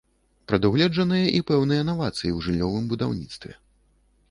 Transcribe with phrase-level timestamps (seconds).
[0.51, 3.51] Прадугледжаныя і пэўныя навацыі ў жыллёвым будаўніцтве.